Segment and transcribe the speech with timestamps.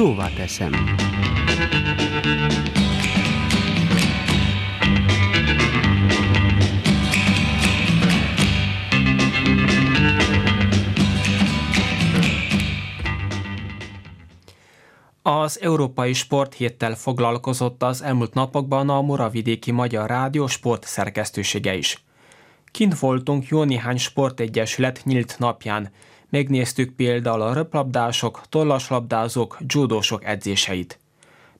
[0.00, 0.72] Szóvá teszem.
[15.22, 22.04] Az Európai Sporthéttel foglalkozott az elmúlt napokban a Moravidéki Magyar Rádió sport szerkesztősége is.
[22.70, 25.90] Kint voltunk jó néhány sportegyesület nyílt napján.
[26.30, 30.98] Megnéztük például a röplabdások, tollaslabdázók, judósok edzéseit.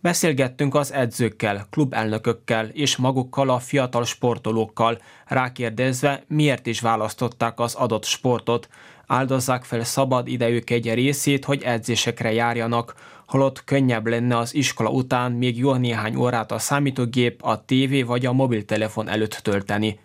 [0.00, 8.04] Beszélgettünk az edzőkkel, klubelnökökkel és magukkal a fiatal sportolókkal, rákérdezve, miért is választották az adott
[8.04, 8.68] sportot,
[9.06, 12.94] áldozzák fel szabad idejük egy részét, hogy edzésekre járjanak,
[13.26, 18.26] holott könnyebb lenne az iskola után még jó néhány órát a számítógép, a tévé vagy
[18.26, 19.98] a mobiltelefon előtt tölteni.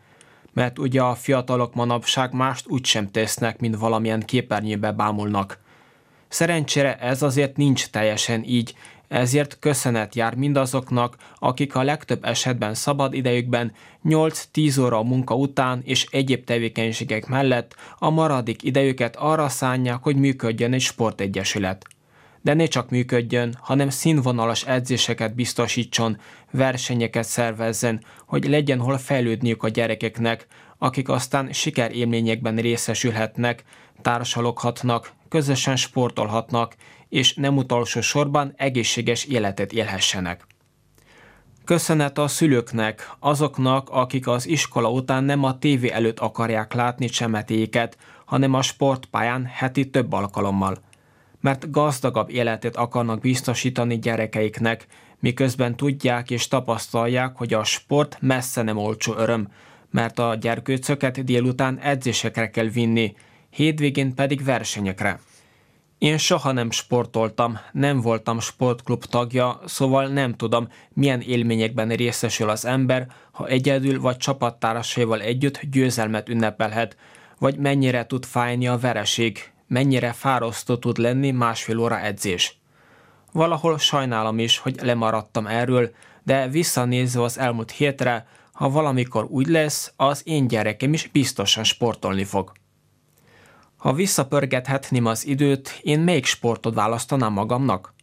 [0.54, 5.60] Mert ugye a fiatalok manapság mást úgy sem tesznek, mint valamilyen képernyőbe bámulnak.
[6.28, 8.76] Szerencsére ez azért nincs teljesen így,
[9.08, 13.72] ezért köszönet jár mindazoknak, akik a legtöbb esetben szabad idejükben
[14.06, 20.16] 8-10 óra a munka után és egyéb tevékenységek mellett a maradik idejüket arra szánják, hogy
[20.16, 21.86] működjön egy sportegyesület.
[22.44, 26.18] De ne csak működjön, hanem színvonalas edzéseket biztosítson,
[26.52, 33.64] versenyeket szervezzen, hogy legyen hol fejlődniük a gyerekeknek, akik aztán sikerélményekben részesülhetnek,
[34.02, 36.76] társaloghatnak, közösen sportolhatnak,
[37.10, 40.46] és nem utolsó sorban egészséges életet élhessenek.
[41.66, 47.98] Köszönet a szülőknek, azoknak, akik az iskola után nem a tévé előtt akarják látni csemetéket,
[48.26, 50.78] hanem a sportpályán heti több alkalommal.
[51.44, 54.88] Mert gazdagabb életet akarnak biztosítani gyerekeiknek,
[55.20, 59.48] miközben tudják és tapasztalják, hogy a sport messze nem olcsó öröm,
[59.92, 63.16] mert a gyerkőcöket délután edzésekre kell vinni,
[63.50, 65.20] hétvégén pedig versenyekre.
[65.98, 72.66] Én soha nem sportoltam, nem voltam sportklub tagja, szóval nem tudom, milyen élményekben részesül az
[72.66, 76.98] ember, ha egyedül vagy csapattársaival együtt győzelmet ünnepelhet,
[77.40, 82.58] vagy mennyire tud fájni a vereség, mennyire fárasztó tud lenni másfél óra edzés.
[83.32, 85.92] Valahol sajnálom is, hogy lemaradtam erről,
[86.24, 92.24] de visszanézve az elmúlt hétre, ha valamikor úgy lesz, az én gyerekem is biztosan sportolni
[92.24, 92.52] fog.
[93.78, 97.94] Ha visszapörgethetném az időt, én melyik sportot választanám magamnak?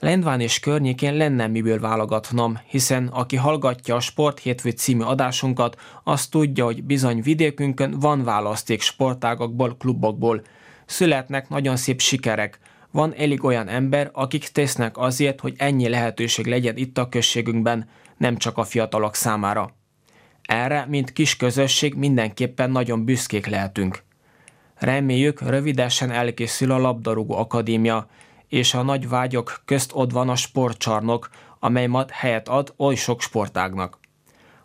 [0.00, 6.26] Lendván és környékén lenne miből válogatnom, hiszen aki hallgatja a Sport Hétfő című adásunkat, az
[6.26, 10.42] tudja, hogy bizony vidékünkön van választék sportágakból, klubokból.
[10.86, 12.58] Születnek nagyon szép sikerek,
[12.90, 18.36] van elég olyan ember, akik tesznek azért, hogy ennyi lehetőség legyen itt a községünkben, nem
[18.36, 19.74] csak a fiatalok számára.
[20.42, 24.02] Erre, mint kis közösség mindenképpen nagyon büszkék lehetünk.
[24.74, 28.08] Reméljük, rövidesen elkészül a labdarúgó akadémia,
[28.48, 33.20] és a nagy vágyok közt ott van a sportcsarnok, amely majd helyet ad oly sok
[33.20, 33.98] sportágnak.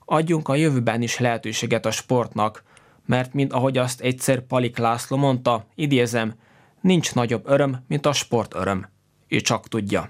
[0.06, 2.64] Adjunk a jövőben is lehetőséget a sportnak,
[3.08, 6.34] mert mint ahogy azt egyszer Palik László mondta, idézem,
[6.82, 8.88] nincs nagyobb öröm, mint a sport öröm.
[9.28, 10.10] Ő csak tudja.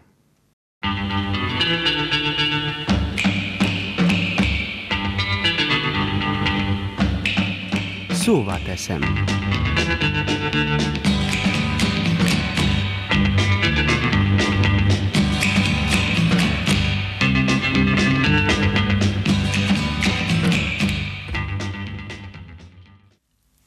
[8.09, 9.01] Szóvá teszem.